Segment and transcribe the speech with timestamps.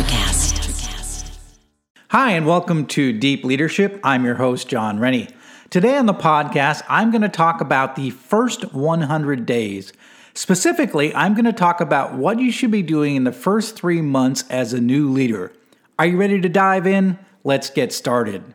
[0.00, 1.36] Electricast.
[2.08, 4.00] Hi, and welcome to Deep Leadership.
[4.02, 5.28] I'm your host, John Rennie.
[5.68, 9.92] Today on the podcast, I'm going to talk about the first 100 days.
[10.32, 14.00] Specifically, I'm going to talk about what you should be doing in the first three
[14.00, 15.52] months as a new leader.
[15.98, 17.18] Are you ready to dive in?
[17.44, 18.54] Let's get started.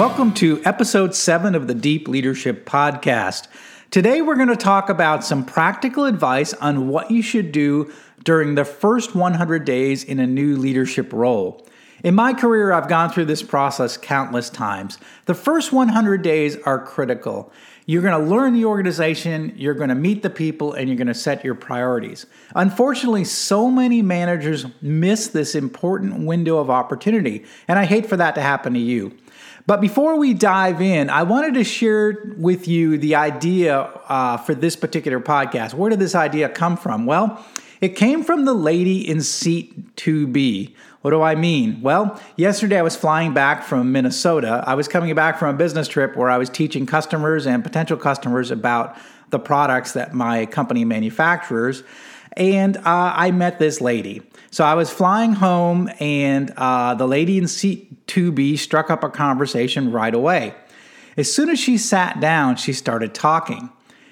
[0.00, 3.48] Welcome to episode seven of the Deep Leadership Podcast.
[3.90, 7.92] Today, we're going to talk about some practical advice on what you should do
[8.24, 11.66] during the first 100 days in a new leadership role.
[12.02, 14.96] In my career, I've gone through this process countless times.
[15.26, 17.52] The first 100 days are critical.
[17.84, 21.08] You're going to learn the organization, you're going to meet the people, and you're going
[21.08, 22.24] to set your priorities.
[22.54, 28.34] Unfortunately, so many managers miss this important window of opportunity, and I hate for that
[28.36, 29.12] to happen to you.
[29.70, 34.52] But before we dive in, I wanted to share with you the idea uh, for
[34.52, 35.74] this particular podcast.
[35.74, 37.06] Where did this idea come from?
[37.06, 37.40] Well,
[37.80, 40.74] it came from the lady in seat 2B.
[41.02, 41.82] What do I mean?
[41.82, 44.64] Well, yesterday I was flying back from Minnesota.
[44.66, 47.96] I was coming back from a business trip where I was teaching customers and potential
[47.96, 48.96] customers about
[49.28, 51.84] the products that my company manufactures.
[52.36, 54.22] And uh, I met this lady.
[54.50, 59.10] So I was flying home, and uh, the lady in seat 2B struck up a
[59.10, 60.54] conversation right away.
[61.16, 63.70] As soon as she sat down, she started talking.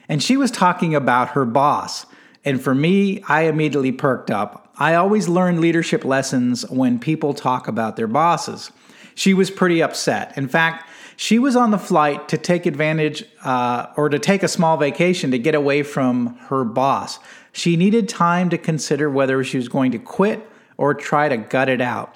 [0.08, 2.06] And she was talking about her boss.
[2.44, 4.72] And for me, I immediately perked up.
[4.78, 8.70] I always learn leadership lessons when people talk about their bosses.
[9.14, 10.38] She was pretty upset.
[10.38, 14.48] In fact, she was on the flight to take advantage uh, or to take a
[14.48, 17.18] small vacation to get away from her boss.
[17.58, 21.68] She needed time to consider whether she was going to quit or try to gut
[21.68, 22.14] it out.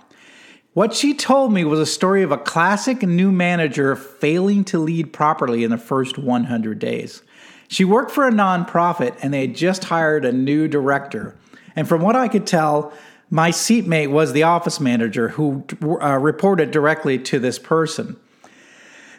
[0.72, 5.12] What she told me was a story of a classic new manager failing to lead
[5.12, 7.25] properly in the first 100 days.
[7.66, 11.36] She worked for a nonprofit and they had just hired a new director.
[11.74, 12.92] And from what I could tell,
[13.28, 18.16] my seatmate was the office manager who uh, reported directly to this person.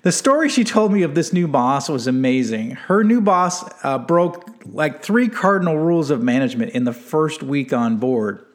[0.03, 2.71] The story she told me of this new boss was amazing.
[2.71, 7.73] Her new boss uh, broke like three cardinal rules of management in the first week
[7.73, 8.45] on board.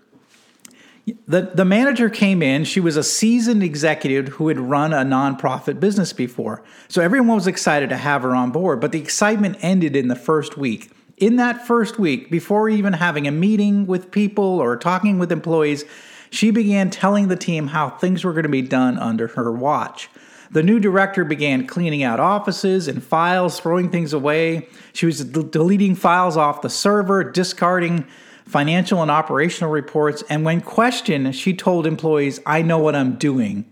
[1.26, 5.80] The, the manager came in, she was a seasoned executive who had run a nonprofit
[5.80, 6.62] business before.
[6.88, 10.16] So everyone was excited to have her on board, but the excitement ended in the
[10.16, 10.90] first week.
[11.16, 15.84] In that first week, before even having a meeting with people or talking with employees,
[16.30, 20.10] she began telling the team how things were going to be done under her watch.
[20.50, 24.68] The new director began cleaning out offices and files, throwing things away.
[24.92, 28.06] She was deleting files off the server, discarding
[28.46, 33.70] financial and operational reports, and when questioned, she told employees, I know what I'm doing.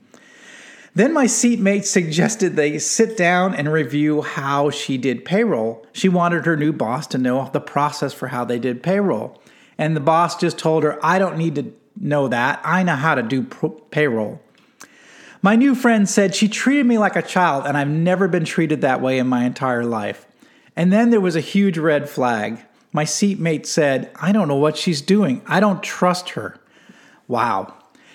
[0.95, 5.87] Then my seatmate suggested they sit down and review how she did payroll.
[5.93, 9.41] She wanted her new boss to know the process for how they did payroll.
[9.79, 12.61] And the boss just told her, I don't need to know that.
[12.65, 13.45] I know how to do
[13.91, 14.41] payroll.
[15.47, 18.81] My new friend said she treated me like a child, and I've never been treated
[18.81, 20.27] that way in my entire life.
[20.75, 22.59] And then there was a huge red flag.
[22.91, 25.43] My seatmate said, I don't know what she's doing.
[25.47, 26.59] I don't trust her.
[27.29, 27.75] Wow.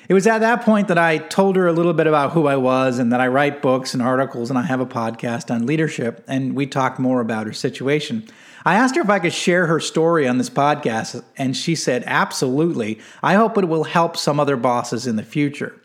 [0.09, 2.57] It was at that point that I told her a little bit about who I
[2.57, 6.25] was and that I write books and articles and I have a podcast on leadership,
[6.27, 8.27] and we talked more about her situation.
[8.65, 12.03] I asked her if I could share her story on this podcast, and she said,
[12.07, 12.99] Absolutely.
[13.23, 15.80] I hope it will help some other bosses in the future.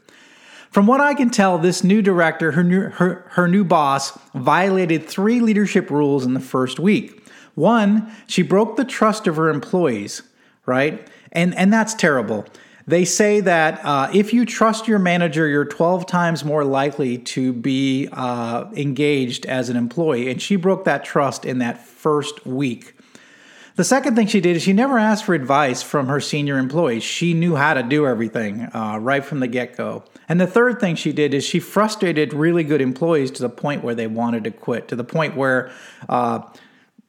[0.71, 5.08] From what I can tell, this new director, her new, her, her new boss, violated
[5.08, 7.23] three leadership rules in the first week.
[7.55, 10.23] One, she broke the trust of her employees,
[10.67, 11.08] right?
[11.32, 12.46] And, and that's terrible.
[12.87, 17.52] They say that uh, if you trust your manager, you're 12 times more likely to
[17.52, 20.31] be uh, engaged as an employee.
[20.31, 22.95] And she broke that trust in that first week.
[23.76, 27.02] The second thing she did is she never asked for advice from her senior employees.
[27.02, 30.02] She knew how to do everything uh, right from the get go.
[30.31, 33.84] And the third thing she did is she frustrated really good employees to the point
[33.84, 35.70] where they wanted to quit, to the point where
[36.08, 36.40] uh,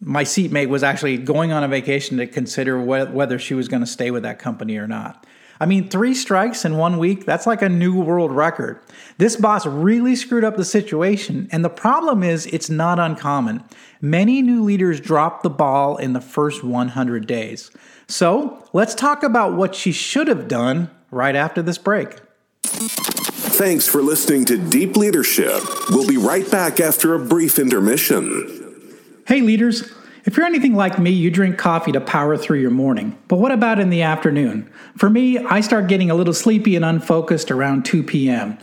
[0.01, 3.81] my seatmate was actually going on a vacation to consider wh- whether she was going
[3.81, 5.25] to stay with that company or not.
[5.59, 8.79] I mean, three strikes in one week, that's like a new world record.
[9.17, 13.63] This boss really screwed up the situation, and the problem is it's not uncommon.
[14.01, 17.71] Many new leaders drop the ball in the first 100 days.
[18.07, 22.19] So let's talk about what she should have done right after this break.
[22.63, 25.61] Thanks for listening to Deep Leadership.
[25.89, 28.93] We'll be right back after a brief intermission.
[29.27, 29.91] Hey, leaders.
[30.27, 33.17] If you're anything like me, you drink coffee to power through your morning.
[33.29, 34.69] But what about in the afternoon?
[34.97, 38.57] For me, I start getting a little sleepy and unfocused around 2 p.m.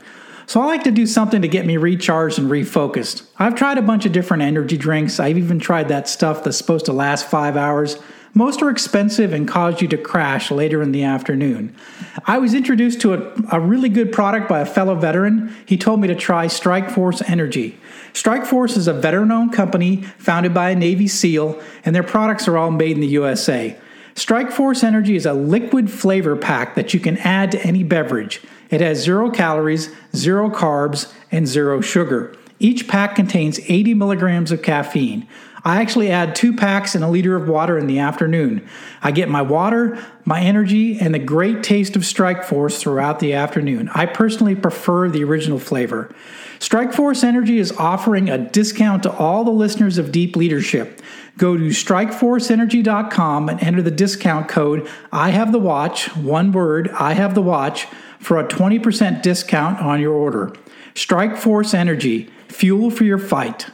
[0.45, 3.27] So I like to do something to get me recharged and refocused.
[3.39, 5.19] I've tried a bunch of different energy drinks.
[5.19, 7.97] I've even tried that stuff that's supposed to last five hours.
[8.35, 11.75] Most are expensive and cause you to crash later in the afternoon.
[12.27, 15.55] I was introduced to a, a really good product by a fellow veteran.
[15.65, 17.79] He told me to try Strike Force Energy.
[18.15, 22.47] Strike Force is a veteran owned company founded by a Navy SEAL, and their products
[22.47, 23.77] are all made in the USA.
[24.15, 28.41] Strike Force Energy is a liquid flavor pack that you can add to any beverage.
[28.71, 32.37] It has zero calories, zero carbs, and zero sugar.
[32.65, 35.29] Each pack contains 80 milligrams of caffeine.
[35.67, 38.67] I actually add two packs and a liter of water in the afternoon.
[39.03, 43.35] I get my water, my energy, and the great taste of Strike Force throughout the
[43.35, 43.91] afternoon.
[43.95, 46.11] I personally prefer the original flavor.
[46.59, 51.03] Strike Force Energy is offering a discount to all the listeners of Deep Leadership.
[51.37, 57.13] Go to strikeforceenergy.com and enter the discount code I have the watch, one word, I
[57.13, 57.89] have the watch,
[58.19, 60.55] for a 20% discount on your order.
[60.95, 63.67] Strike Force Energy, fuel for your fight.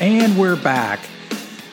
[0.00, 1.00] And we're back.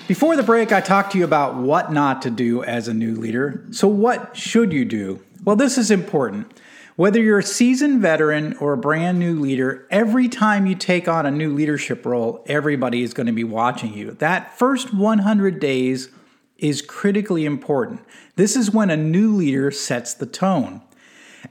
[0.09, 3.15] Before the break, I talked to you about what not to do as a new
[3.15, 3.63] leader.
[3.71, 5.23] So, what should you do?
[5.45, 6.51] Well, this is important.
[6.97, 11.25] Whether you're a seasoned veteran or a brand new leader, every time you take on
[11.25, 14.11] a new leadership role, everybody is going to be watching you.
[14.11, 16.09] That first 100 days
[16.57, 18.01] is critically important.
[18.35, 20.81] This is when a new leader sets the tone.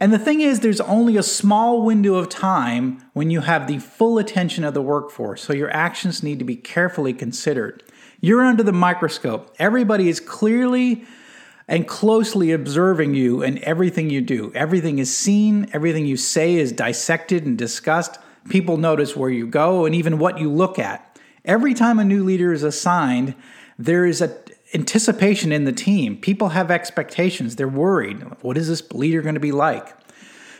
[0.01, 3.79] And the thing is, there's only a small window of time when you have the
[3.79, 7.83] full attention of the workforce, so your actions need to be carefully considered.
[8.21, 9.55] You're under the microscope.
[9.59, 11.05] Everybody is clearly
[11.69, 14.53] and closely observing you and everything you do.
[14.55, 18.19] Everything is seen, everything you say is dissected and discussed.
[18.49, 21.19] People notice where you go and even what you look at.
[21.45, 23.35] Every time a new leader is assigned,
[23.79, 24.37] there is a
[24.77, 26.17] anticipation in the team.
[26.17, 27.57] People have expectations.
[27.57, 28.23] They're worried.
[28.43, 29.93] What is this leader going to be like?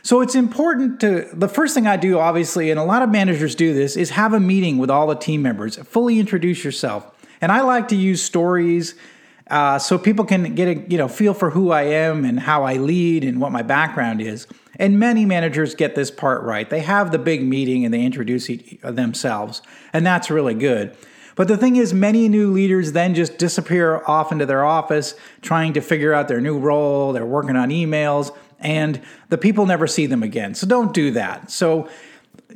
[0.03, 3.55] So it's important to, the first thing I do, obviously, and a lot of managers
[3.55, 7.13] do this, is have a meeting with all the team members, fully introduce yourself.
[7.41, 8.95] And I like to use stories
[9.49, 12.65] uh, so people can get a you know feel for who I am and how
[12.65, 14.47] I lead and what my background is.
[14.79, 16.69] And many managers get this part right.
[16.69, 18.51] They have the big meeting and they introduce
[18.83, 19.63] themselves,
[19.93, 20.97] and that's really good.
[21.37, 25.75] But the thing is, many new leaders then just disappear off into their office trying
[25.75, 27.13] to figure out their new role.
[27.13, 30.55] They're working on emails, and the people never see them again.
[30.55, 31.51] So don't do that.
[31.51, 31.89] So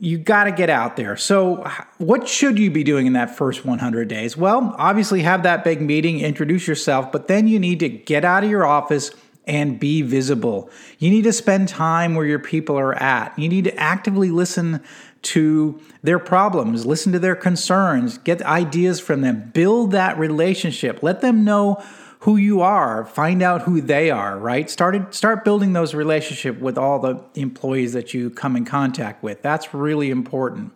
[0.00, 1.16] you got to get out there.
[1.16, 1.68] So,
[1.98, 4.36] what should you be doing in that first 100 days?
[4.36, 8.42] Well, obviously, have that big meeting, introduce yourself, but then you need to get out
[8.42, 9.10] of your office
[9.46, 10.70] and be visible.
[10.98, 13.38] You need to spend time where your people are at.
[13.38, 14.82] You need to actively listen
[15.22, 21.20] to their problems, listen to their concerns, get ideas from them, build that relationship, let
[21.20, 21.82] them know
[22.20, 24.69] who you are, find out who they are, right?
[24.69, 29.40] Start start building those relationship with all the employees that you come in contact with.
[29.42, 30.73] That's really important.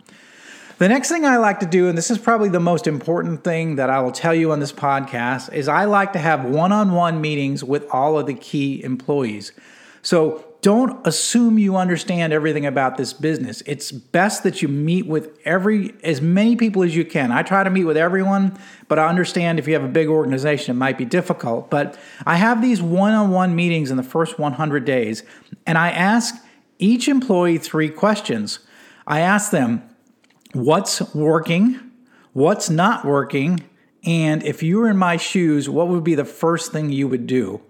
[0.78, 3.76] The next thing I like to do, and this is probably the most important thing
[3.76, 6.92] that I will tell you on this podcast, is I like to have one on
[6.92, 9.52] one meetings with all of the key employees.
[10.02, 13.62] So don't assume you understand everything about this business.
[13.66, 17.30] It's best that you meet with every as many people as you can.
[17.30, 18.56] I try to meet with everyone,
[18.88, 21.68] but I understand if you have a big organization it might be difficult.
[21.68, 25.22] But I have these one-on-one meetings in the first 100 days,
[25.66, 26.34] and I ask
[26.78, 28.60] each employee three questions.
[29.06, 29.82] I ask them
[30.54, 31.78] what's working,
[32.32, 33.68] what's not working,
[34.02, 37.26] and if you were in my shoes, what would be the first thing you would
[37.26, 37.60] do?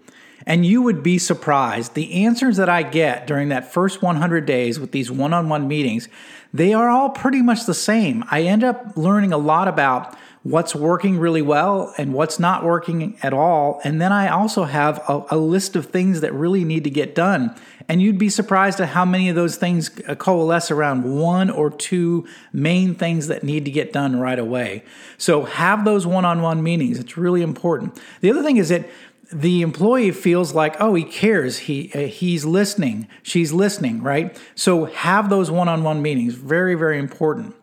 [0.45, 1.95] And you would be surprised.
[1.95, 5.67] The answers that I get during that first 100 days with these one on one
[5.67, 6.07] meetings,
[6.53, 8.23] they are all pretty much the same.
[8.29, 13.17] I end up learning a lot about what's working really well and what's not working
[13.23, 13.81] at all.
[13.83, 17.15] And then I also have a, a, list of things that really need to get
[17.15, 17.55] done.
[17.89, 21.71] And you'd be surprised at how many of those things uh, coalesce around one or
[21.71, 24.83] two main things that need to get done right away.
[25.17, 26.99] So have those one on one meetings.
[26.99, 27.99] It's really important.
[28.21, 28.87] The other thing is that
[29.31, 34.85] the employee feels like oh he cares he uh, he's listening she's listening right so
[34.85, 37.55] have those one-on-one meetings very very important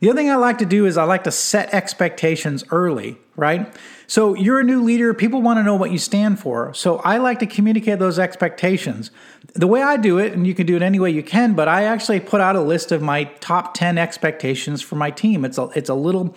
[0.00, 3.74] The other thing I like to do is I like to set expectations early, right?
[4.06, 6.72] So you're a new leader, people want to know what you stand for.
[6.74, 9.10] So I like to communicate those expectations.
[9.54, 11.66] The way I do it, and you can do it any way you can, but
[11.66, 15.44] I actually put out a list of my top 10 expectations for my team.
[15.44, 16.36] It's a, it's a little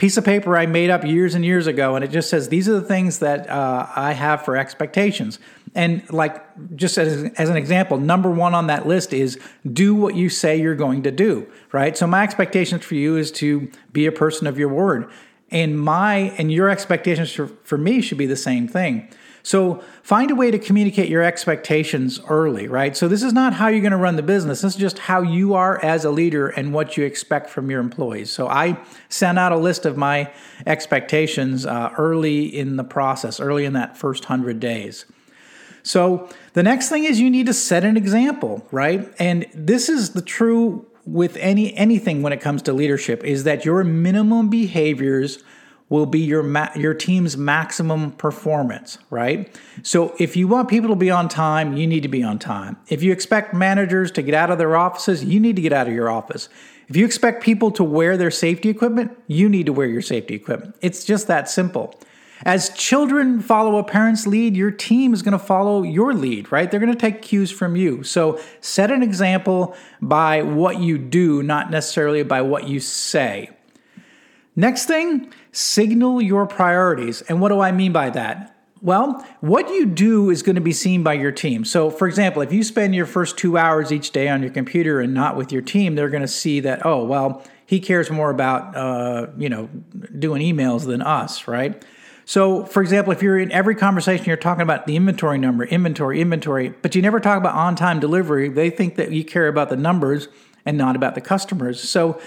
[0.00, 2.70] piece of paper I made up years and years ago, and it just says these
[2.70, 5.38] are the things that uh, I have for expectations.
[5.74, 6.42] And like
[6.74, 9.38] just as, as an example, number one on that list is
[9.70, 11.98] do what you say you're going to do, right?
[11.98, 15.10] So my expectations for you is to be a person of your word
[15.50, 19.06] and my and your expectations for, for me should be the same thing
[19.42, 22.96] so find a way to communicate your expectations early right?
[22.96, 24.62] So this is not how you're going to run the business.
[24.62, 27.80] This is just how you are as a leader and what you expect from your
[27.80, 28.30] employees.
[28.30, 28.78] So i
[29.08, 30.32] sent out a list of my
[30.66, 35.06] expectations uh, early in the process early in that first 100 days.
[35.82, 39.12] So the next thing is you need to set an example right?
[39.18, 43.64] And this is the true with any anything when it comes to leadership is that
[43.64, 45.42] your minimum behaviors
[45.90, 49.54] will be your ma- your team's maximum performance, right?
[49.82, 52.78] So if you want people to be on time, you need to be on time.
[52.88, 55.86] If you expect managers to get out of their offices, you need to get out
[55.86, 56.48] of your office.
[56.88, 60.34] If you expect people to wear their safety equipment, you need to wear your safety
[60.34, 60.76] equipment.
[60.80, 61.94] It's just that simple.
[62.44, 66.70] As children follow a parent's lead, your team is going to follow your lead, right?
[66.70, 68.02] They're going to take cues from you.
[68.02, 73.50] So set an example by what you do, not necessarily by what you say.
[74.56, 77.22] Next thing, signal your priorities.
[77.22, 78.56] And what do I mean by that?
[78.82, 81.66] Well, what you do is going to be seen by your team.
[81.66, 85.00] So, for example, if you spend your first two hours each day on your computer
[85.00, 88.30] and not with your team, they're going to see that, oh, well, he cares more
[88.30, 89.68] about, uh, you know,
[90.18, 91.84] doing emails than us, right?
[92.24, 96.20] So, for example, if you're in every conversation, you're talking about the inventory number, inventory,
[96.20, 99.68] inventory, but you never talk about on time delivery, they think that you care about
[99.68, 100.28] the numbers
[100.64, 101.86] and not about the customers.
[101.86, 102.18] So,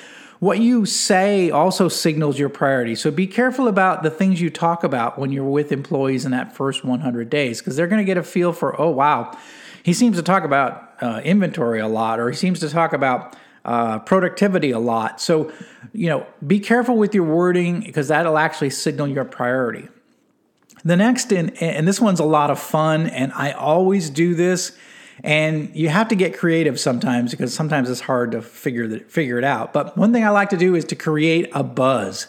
[0.44, 2.96] what you say also signals your priority.
[2.96, 6.54] So, be careful about the things you talk about when you're with employees in that
[6.54, 9.38] first 100 days because they're going to get a feel for, oh, wow,
[9.84, 13.38] he seems to talk about uh, inventory a lot, or he seems to talk about
[13.64, 15.22] uh, productivity a lot.
[15.22, 15.50] So,
[15.94, 19.88] you know, be careful with your wording because that'll actually signal your priority.
[20.84, 24.78] The next, and, and this one's a lot of fun, and I always do this.
[25.24, 29.38] And you have to get creative sometimes because sometimes it's hard to figure the, figure
[29.38, 29.74] it out.
[29.74, 32.28] But one thing I like to do is to create a buzz.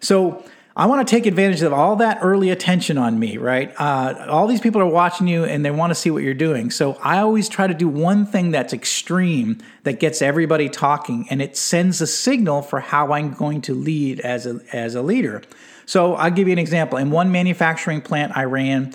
[0.00, 0.44] So
[0.78, 3.72] I want to take advantage of all that early attention on me, right?
[3.78, 6.70] Uh, all these people are watching you and they want to see what you're doing.
[6.70, 11.40] So I always try to do one thing that's extreme that gets everybody talking and
[11.40, 15.40] it sends a signal for how I'm going to lead as a, as a leader.
[15.86, 16.98] So I'll give you an example.
[16.98, 18.92] In one manufacturing plant I ran,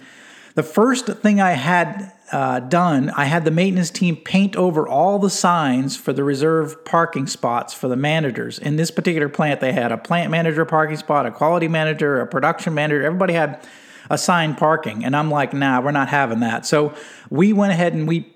[0.53, 5.19] the first thing I had uh, done, I had the maintenance team paint over all
[5.19, 8.57] the signs for the reserve parking spots for the managers.
[8.57, 12.27] In this particular plant, they had a plant manager parking spot, a quality manager, a
[12.27, 13.03] production manager.
[13.03, 13.65] Everybody had
[14.09, 15.05] assigned parking.
[15.05, 16.65] And I'm like, nah, we're not having that.
[16.65, 16.93] So
[17.29, 18.31] we went ahead and we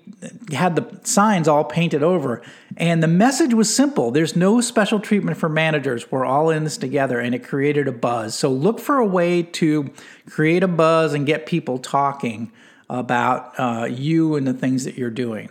[0.52, 2.42] had the signs all painted over.
[2.76, 6.10] And the message was simple there's no special treatment for managers.
[6.10, 7.20] We're all in this together.
[7.20, 8.34] And it created a buzz.
[8.34, 9.90] So look for a way to
[10.28, 12.52] create a buzz and get people talking
[12.88, 15.50] about uh, you and the things that you're doing.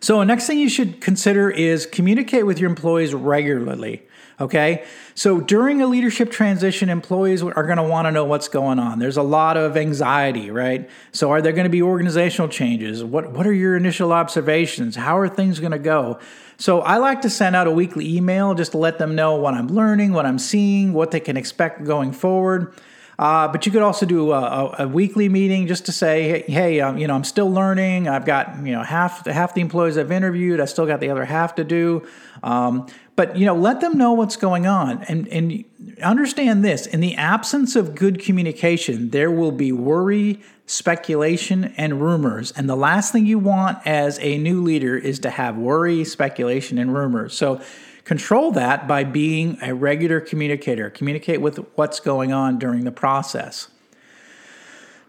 [0.00, 4.02] So, the next thing you should consider is communicate with your employees regularly.
[4.38, 8.78] Okay, so during a leadership transition, employees are going to want to know what's going
[8.78, 8.98] on.
[8.98, 10.90] There's a lot of anxiety, right?
[11.12, 13.02] So, are there going to be organizational changes?
[13.02, 14.94] What What are your initial observations?
[14.94, 16.18] How are things going to go?
[16.58, 19.54] So, I like to send out a weekly email just to let them know what
[19.54, 22.74] I'm learning, what I'm seeing, what they can expect going forward.
[23.18, 26.80] Uh, but you could also do a, a, weekly meeting just to say, hey, hey
[26.80, 28.08] um, you know, I'm still learning.
[28.08, 30.60] I've got you know half half the employees I've interviewed.
[30.60, 32.06] I still got the other half to do.
[32.42, 35.64] Um, but you know, let them know what's going on, and and
[36.02, 42.52] understand this: in the absence of good communication, there will be worry, speculation, and rumors.
[42.52, 46.76] And the last thing you want as a new leader is to have worry, speculation,
[46.76, 47.32] and rumors.
[47.32, 47.62] So
[48.06, 50.90] Control that by being a regular communicator.
[50.90, 53.66] Communicate with what's going on during the process.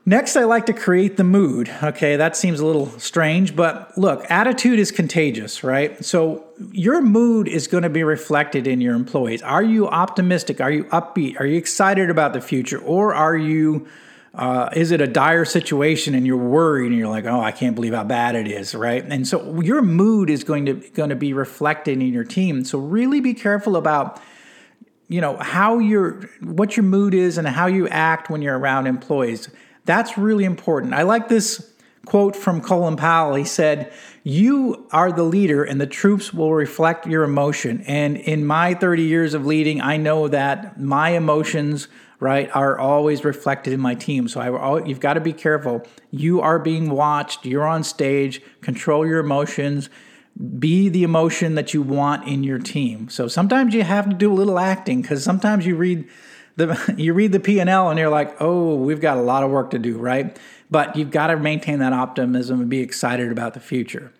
[0.03, 1.69] Next, I like to create the mood.
[1.83, 6.03] Okay, that seems a little strange, but look, attitude is contagious, right?
[6.03, 9.43] So your mood is going to be reflected in your employees.
[9.43, 10.59] Are you optimistic?
[10.59, 11.39] Are you upbeat?
[11.39, 12.79] Are you excited about the future?
[12.79, 13.87] Or are you
[14.33, 17.75] uh, is it a dire situation and you're worried and you're like, oh, I can't
[17.75, 19.03] believe how bad it is, right?
[19.03, 22.63] And so your mood is going to going to be reflected in your team.
[22.63, 24.21] So really be careful about
[25.07, 28.87] you know how your what your mood is and how you act when you're around
[28.87, 29.49] employees.
[29.85, 30.93] That's really important.
[30.93, 31.73] I like this
[32.07, 33.35] quote from Colin Powell.
[33.35, 33.91] He said,
[34.23, 37.83] You are the leader, and the troops will reflect your emotion.
[37.85, 41.87] And in my 30 years of leading, I know that my emotions
[42.19, 44.27] right, are always reflected in my team.
[44.27, 45.85] So I, you've got to be careful.
[46.11, 47.45] You are being watched.
[47.45, 48.41] You're on stage.
[48.61, 49.89] Control your emotions.
[50.59, 53.09] Be the emotion that you want in your team.
[53.09, 56.07] So sometimes you have to do a little acting because sometimes you read
[56.55, 59.43] the you read the P and L and you're like, oh, we've got a lot
[59.43, 60.37] of work to do, right?
[60.69, 64.11] But you've got to maintain that optimism and be excited about the future.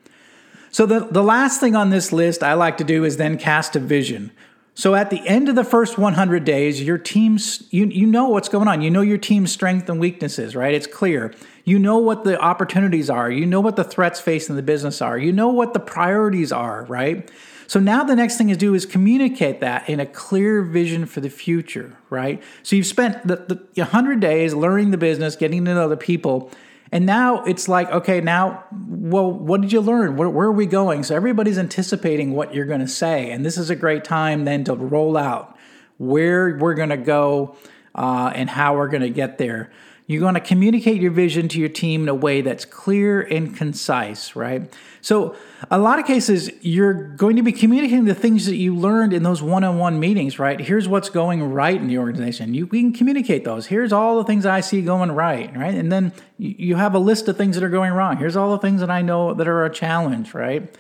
[0.72, 3.76] So the, the last thing on this list I like to do is then cast
[3.76, 4.32] a vision.
[4.78, 8.48] So at the end of the first 100 days, your team's you you know what's
[8.48, 8.84] going on.
[8.84, 10.72] You know your team's strengths and weaknesses, right?
[10.72, 11.34] It's clear.
[11.64, 13.32] You know what the opportunities are.
[13.32, 15.18] You know what the threats facing the business are.
[15.18, 17.28] You know what the priorities are, right?
[17.66, 21.22] So now the next thing to do is communicate that in a clear vision for
[21.22, 22.42] the future, right?
[22.62, 26.52] So you've spent the, the 100 days learning the business, getting to know the people,
[26.92, 30.16] and now it's like, okay, now, well, what did you learn?
[30.16, 31.04] Where, where are we going?
[31.04, 33.32] So everybody's anticipating what you're going to say.
[33.32, 35.58] And this is a great time then to roll out
[35.98, 37.56] where we're going to go
[37.96, 39.72] uh, and how we're going to get there.
[40.10, 43.54] You're going to communicate your vision to your team in a way that's clear and
[43.54, 44.74] concise, right?
[45.02, 45.36] So,
[45.70, 49.24] a lot of cases, you're going to be communicating the things that you learned in
[49.24, 50.62] those one on one meetings, right?
[50.62, 52.54] Here's what's going right in the organization.
[52.54, 53.66] You we can communicate those.
[53.66, 55.76] Here's all the things I see going right, right?
[55.76, 58.16] And then you have a list of things that are going wrong.
[58.16, 60.74] Here's all the things that I know that are a challenge, right?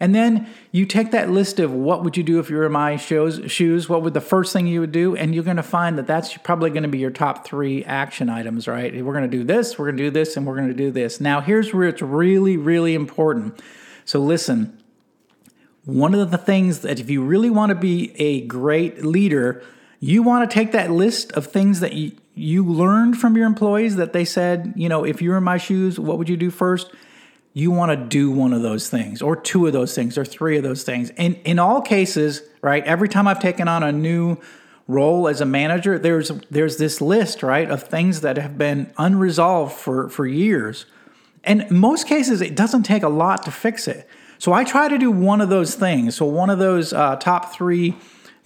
[0.00, 2.72] And then you take that list of what would you do if you were in
[2.72, 5.62] my shows, shoes, what would the first thing you would do, and you're going to
[5.62, 8.92] find that that's probably going to be your top three action items, right?
[9.04, 10.90] We're going to do this, we're going to do this, and we're going to do
[10.90, 11.20] this.
[11.20, 13.60] Now, here's where it's really, really important.
[14.04, 14.76] So listen,
[15.84, 19.62] one of the things that if you really want to be a great leader,
[20.00, 23.96] you want to take that list of things that you, you learned from your employees
[23.96, 26.50] that they said, you know, if you were in my shoes, what would you do
[26.50, 26.90] first?
[27.54, 30.56] You want to do one of those things or two of those things or three
[30.56, 31.10] of those things.
[31.16, 34.38] And in all cases, right, every time I've taken on a new
[34.88, 39.74] role as a manager, there's there's this list, right, of things that have been unresolved
[39.74, 40.86] for for years.
[41.44, 44.08] And in most cases, it doesn't take a lot to fix it.
[44.38, 46.16] So I try to do one of those things.
[46.16, 47.96] So one of those uh, top three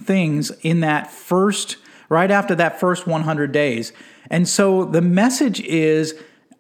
[0.03, 1.77] things in that first,
[2.09, 3.93] right after that first 100 days.
[4.31, 6.15] And so the message is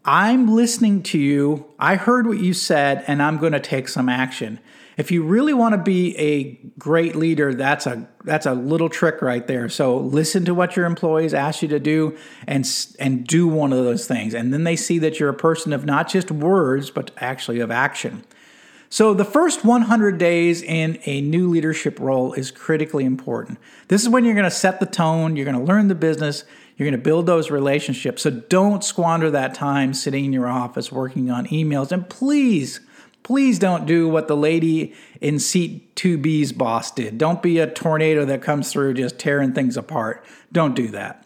[0.08, 1.66] I'm listening to you.
[1.80, 4.60] I heard what you said, and I'm going to take some action.
[4.96, 9.20] If you really want to be a great leader, that's a that's a little trick
[9.20, 9.68] right there.
[9.68, 12.16] So listen to what your employees ask you to do,
[12.46, 12.64] and
[13.00, 15.84] and do one of those things, and then they see that you're a person of
[15.84, 18.24] not just words, but actually of action.
[18.88, 23.58] So, the first 100 days in a new leadership role is critically important.
[23.88, 26.44] This is when you're going to set the tone, you're going to learn the business,
[26.76, 28.22] you're going to build those relationships.
[28.22, 31.90] So don't squander that time sitting in your office working on emails.
[31.90, 32.80] And please,
[33.22, 37.16] please don't do what the lady in seat 2B's boss did.
[37.16, 40.24] Don't be a tornado that comes through just tearing things apart.
[40.52, 41.22] Don't do that.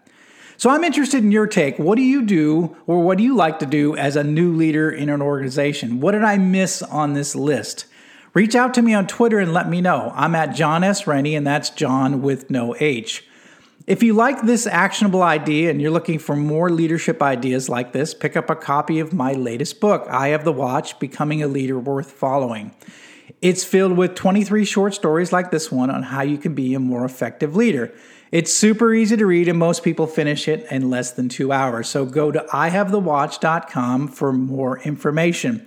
[0.56, 1.78] So I'm interested in your take.
[1.78, 4.90] What do you do or what do you like to do as a new leader
[4.90, 6.00] in an organization?
[6.00, 7.86] What did I miss on this list?
[8.34, 10.12] Reach out to me on Twitter and let me know.
[10.14, 11.06] I'm at John S.
[11.06, 13.24] Rennie, and that's John with no H.
[13.90, 18.14] If you like this actionable idea and you're looking for more leadership ideas like this,
[18.14, 21.76] pick up a copy of my latest book, I Have the Watch Becoming a Leader
[21.76, 22.72] Worth Following.
[23.42, 26.78] It's filled with 23 short stories like this one on how you can be a
[26.78, 27.92] more effective leader.
[28.30, 31.88] It's super easy to read, and most people finish it in less than two hours.
[31.88, 35.66] So go to ihavethewatch.com for more information.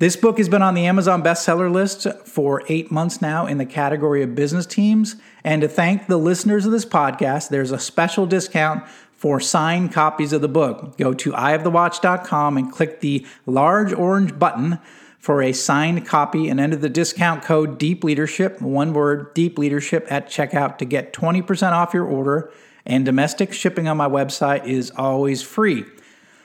[0.00, 3.66] This book has been on the Amazon bestseller list for eight months now in the
[3.66, 5.16] category of business teams.
[5.44, 10.32] And to thank the listeners of this podcast, there's a special discount for signed copies
[10.32, 10.96] of the book.
[10.96, 14.78] Go to ihavethewatch.com and click the large orange button
[15.18, 20.06] for a signed copy and enter the discount code Deep Leadership, one word, Deep Leadership
[20.08, 22.50] at checkout to get 20% off your order.
[22.86, 25.84] And domestic shipping on my website is always free.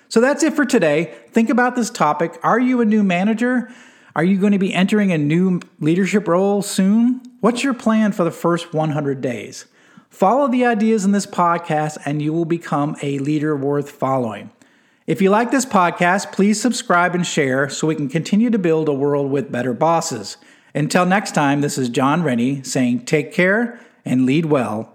[0.10, 1.16] So that's it for today.
[1.32, 2.40] Think about this topic.
[2.44, 3.72] Are you a new manager?
[4.16, 7.22] Are you going to be entering a new leadership role soon?
[7.42, 9.66] What's your plan for the first 100 days?
[10.10, 14.52] Follow the ideas in this podcast and you will become a leader worth following.
[15.06, 18.88] If you like this podcast, please subscribe and share so we can continue to build
[18.88, 20.38] a world with better bosses.
[20.74, 24.95] Until next time, this is John Rennie saying take care and lead well.